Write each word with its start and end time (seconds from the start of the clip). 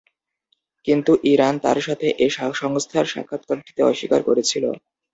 কিন্তু 0.87 1.11
ইরান 1.31 1.55
তার 1.63 1.77
সাথে 1.81 2.07
এ 2.19 2.27
সংস্থার 2.55 3.05
সাক্ষাৎকার 3.05 3.57
দিতে 3.59 3.81
অস্বীকার 3.83 4.21
করেছিল। 4.23 4.63